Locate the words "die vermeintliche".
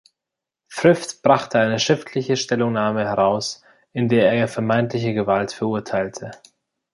4.47-5.13